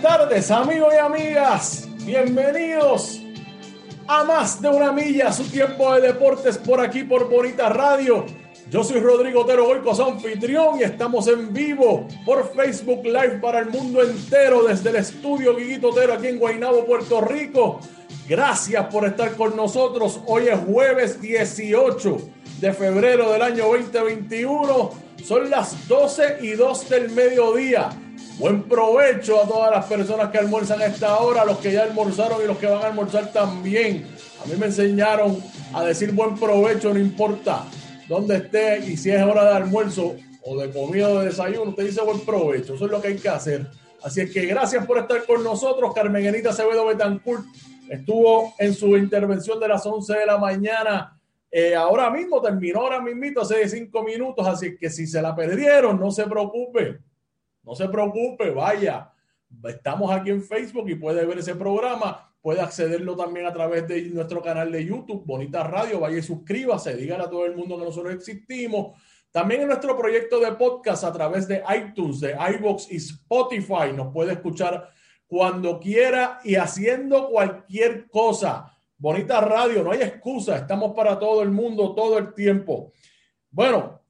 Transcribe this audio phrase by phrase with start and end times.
[0.00, 1.88] tardes, amigos y amigas.
[2.04, 3.20] Bienvenidos
[4.06, 8.24] a más de una milla, su tiempo de deportes por aquí por Bonita Radio.
[8.70, 13.58] Yo soy Rodrigo Otero Goico, su anfitrión, y estamos en vivo por Facebook Live para
[13.58, 17.80] el mundo entero desde el estudio Guiguito Otero aquí en Guaynabo, Puerto Rico.
[18.28, 20.20] Gracias por estar con nosotros.
[20.26, 22.18] Hoy es jueves 18
[22.60, 24.90] de febrero del año 2021.
[25.24, 27.90] Son las 12 y 2 del mediodía.
[28.42, 32.42] Buen provecho a todas las personas que almuerzan a esta hora, los que ya almorzaron
[32.42, 34.04] y los que van a almorzar también.
[34.42, 35.38] A mí me enseñaron
[35.72, 37.64] a decir buen provecho, no importa
[38.08, 41.84] dónde esté y si es hora de almuerzo o de comida o de desayuno, usted
[41.84, 42.74] dice buen provecho.
[42.74, 43.64] Eso es lo que hay que hacer.
[44.02, 45.94] Así es que gracias por estar con nosotros.
[45.94, 47.44] Carmen Enita Acevedo Betancourt
[47.88, 51.16] estuvo en su intervención de las 11 de la mañana.
[51.48, 54.44] Eh, ahora mismo terminó, ahora mismo hace cinco minutos.
[54.48, 57.11] Así que si se la perdieron, no se preocupe
[57.62, 59.12] no se preocupe, vaya.
[59.64, 62.34] Estamos aquí en Facebook y puede ver ese programa.
[62.40, 66.00] Puede accederlo también a través de nuestro canal de YouTube, Bonita Radio.
[66.00, 69.00] Vaya y suscríbase, dígale a todo el mundo que nosotros existimos.
[69.30, 73.92] También en nuestro proyecto de podcast a través de iTunes, de iBox y Spotify.
[73.94, 74.90] Nos puede escuchar
[75.26, 78.76] cuando quiera y haciendo cualquier cosa.
[78.98, 80.56] Bonita Radio, no hay excusa.
[80.56, 82.92] Estamos para todo el mundo todo el tiempo.
[83.50, 84.01] Bueno,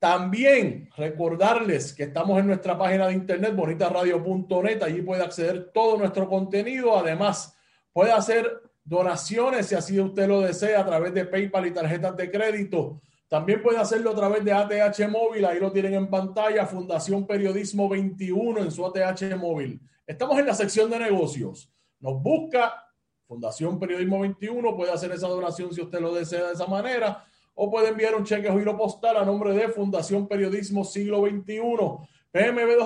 [0.00, 4.82] también recordarles que estamos en nuestra página de internet bonitasradio.net.
[4.82, 6.98] Allí puede acceder todo nuestro contenido.
[6.98, 7.54] Además,
[7.92, 12.30] puede hacer donaciones si así usted lo desea a través de PayPal y tarjetas de
[12.30, 13.02] crédito.
[13.28, 15.44] También puede hacerlo a través de ATH Móvil.
[15.44, 16.64] Ahí lo tienen en pantalla.
[16.64, 19.82] Fundación Periodismo 21 en su ATH Móvil.
[20.06, 21.70] Estamos en la sección de negocios.
[21.98, 22.86] Nos busca
[23.26, 24.74] Fundación Periodismo 21.
[24.74, 28.24] Puede hacer esa donación si usted lo desea de esa manera o puede enviar un
[28.24, 31.60] cheque o giro postal a nombre de Fundación Periodismo Siglo XXI,
[32.32, 32.78] PMB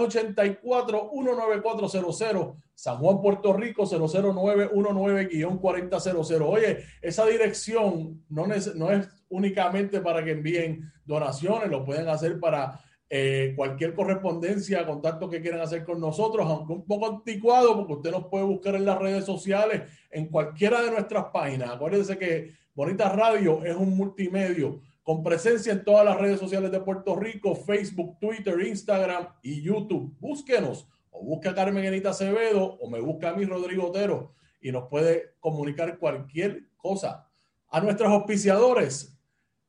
[0.62, 6.46] 284-19400, San Juan, Puerto Rico 00919-4000.
[6.46, 12.80] Oye, esa dirección no, no es únicamente para que envíen donaciones, lo pueden hacer para
[13.10, 18.10] eh, cualquier correspondencia, contacto que quieran hacer con nosotros, aunque un poco anticuado, porque usted
[18.10, 21.70] nos puede buscar en las redes sociales, en cualquiera de nuestras páginas.
[21.70, 26.80] Acuérdense que Bonita Radio es un multimedio con presencia en todas las redes sociales de
[26.80, 30.12] Puerto Rico, Facebook, Twitter, Instagram y YouTube.
[30.18, 34.72] Búsquenos o busca a Carmen Enita Acevedo o me busca a mí Rodrigo Otero y
[34.72, 37.28] nos puede comunicar cualquier cosa.
[37.68, 39.16] A nuestros auspiciadores,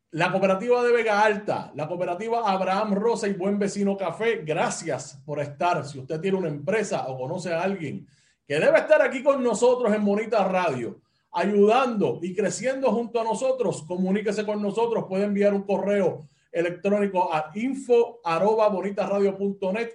[0.09, 5.39] la cooperativa de Vega Alta, la cooperativa Abraham Rosa y Buen Vecino Café, gracias por
[5.39, 5.85] estar.
[5.85, 8.07] Si usted tiene una empresa o conoce a alguien
[8.47, 11.04] que debe estar aquí con nosotros en Bonita Radio,
[11.35, 15.03] ayudando y creciendo junto a nosotros, comuníquese con nosotros.
[15.09, 18.71] Puede enviar un correo electrónico a info arroba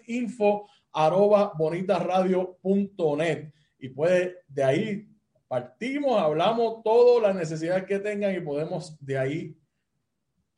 [0.07, 1.53] info arroba.
[3.79, 5.09] Y puede de ahí
[5.49, 9.57] partimos, hablamos todo, las necesidades que tengan y podemos de ahí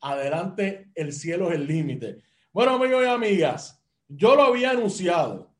[0.01, 2.17] adelante, el cielo es el límite.
[2.51, 5.52] Bueno, amigos y amigas, yo lo había anunciado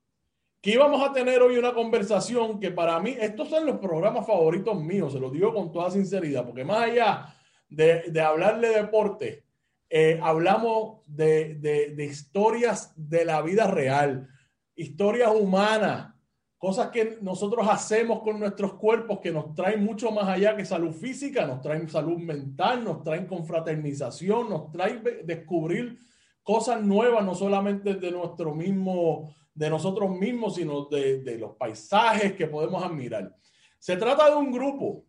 [0.63, 4.81] que íbamos a tener hoy una conversación que para mí, estos son los programas favoritos
[4.81, 7.35] míos, se los digo con toda sinceridad, porque más allá
[7.67, 9.43] de, de hablar de deporte,
[9.89, 14.29] eh, hablamos de, de, de, historias de la vida real,
[14.73, 16.13] historias humanas,
[16.57, 20.93] cosas que nosotros hacemos con nuestros cuerpos que nos traen mucho más allá que salud
[20.93, 25.99] física, nos traen salud mental, nos traen confraternización, nos traen descubrir
[26.41, 32.47] cosas nuevas, no solamente de nuestro mismo de nosotros mismos, sino de, los paisajes que
[32.47, 33.35] podemos admirar.
[33.79, 35.05] Se trata de un grupo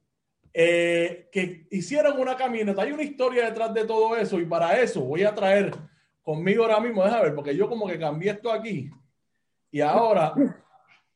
[0.53, 2.83] eh, que hicieron una caminata.
[2.83, 5.73] Hay una historia detrás de todo eso y para eso voy a traer
[6.23, 8.91] conmigo ahora mismo, déjame ver, porque yo como que cambié esto aquí
[9.71, 10.35] y ahora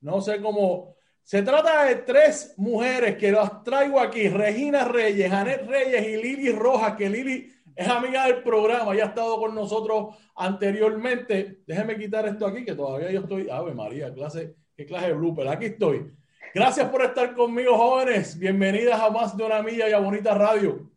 [0.01, 0.97] no sé cómo.
[1.23, 6.53] Se trata de tres mujeres que las traigo aquí, Regina Reyes, Janet Reyes y Lili
[6.53, 11.61] Rojas, que Lili es amiga del programa, ya ha estado con nosotros anteriormente.
[11.65, 13.49] Déjeme quitar esto aquí, que todavía yo estoy.
[13.49, 15.47] Ave María, clase, qué clase de blooper.
[15.47, 16.13] Aquí estoy.
[16.53, 18.37] Gracias por estar conmigo, jóvenes.
[18.37, 20.91] Bienvenidas a más de una milla y a Bonita Radio.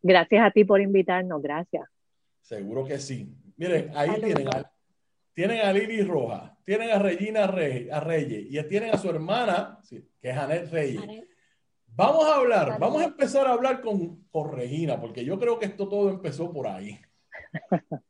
[0.00, 1.86] Gracias a ti por invitarnos, gracias.
[2.40, 3.28] Seguro que sí.
[3.58, 4.72] Miren, ahí tienen a,
[5.34, 9.80] tienen a Lili Roja, tienen a Regina Reyes, a Reyes y tienen a su hermana,
[9.86, 11.28] que es Janet Reyes.
[11.96, 15.66] Vamos a hablar, vamos a empezar a hablar con, con Regina, porque yo creo que
[15.66, 16.98] esto todo empezó por ahí.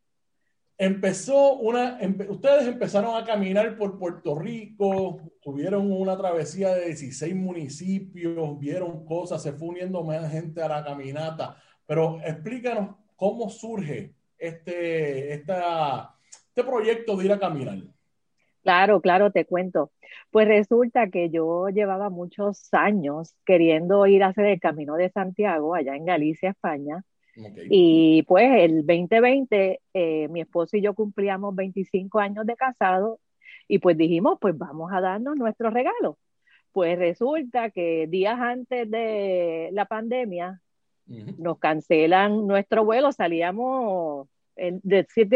[0.82, 1.98] Empezó una,
[2.30, 9.42] ustedes empezaron a caminar por Puerto Rico, tuvieron una travesía de 16 municipios, vieron cosas,
[9.42, 11.54] se fue uniendo más gente a la caminata,
[11.84, 16.14] pero explícanos cómo surge este, esta,
[16.48, 17.82] este proyecto de ir a caminar?
[18.62, 19.90] Claro, claro, te cuento.
[20.30, 25.74] Pues resulta que yo llevaba muchos años queriendo ir a hacer el Camino de Santiago
[25.74, 27.02] allá en Galicia, España.
[27.70, 33.18] Y pues el 2020 eh, mi esposo y yo cumplíamos 25 años de casado
[33.66, 36.18] y pues dijimos, pues vamos a darnos nuestro regalo.
[36.72, 40.60] Pues resulta que días antes de la pandemia
[41.38, 44.80] nos cancelan nuestro vuelo, salíamos el,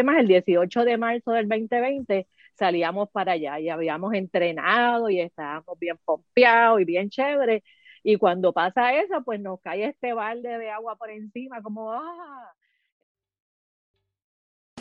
[0.04, 5.78] más el 18 de marzo del 2020 salíamos para allá y habíamos entrenado y estábamos
[5.78, 7.62] bien pompeados y bien chévere.
[8.02, 12.54] Y cuando pasa eso, pues nos cae este balde de agua por encima, como ¡ah!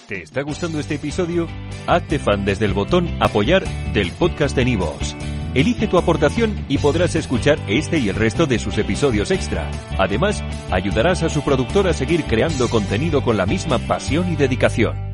[0.08, 1.48] ¿Te está gustando este episodio?
[1.88, 5.16] Hazte fan desde el botón Apoyar del podcast de Nivos.
[5.54, 9.70] Elige tu aportación y podrás escuchar este y el resto de sus episodios extra.
[9.98, 15.13] Además, ayudarás a su productor a seguir creando contenido con la misma pasión y dedicación.